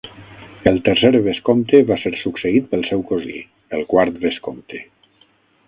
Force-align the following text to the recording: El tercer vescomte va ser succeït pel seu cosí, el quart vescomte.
El 0.69 0.79
tercer 0.87 1.11
vescomte 1.27 1.81
va 1.91 1.99
ser 2.05 2.13
succeït 2.21 2.71
pel 2.73 2.87
seu 2.89 3.05
cosí, 3.13 3.37
el 3.81 3.87
quart 3.93 4.21
vescomte. 4.25 4.85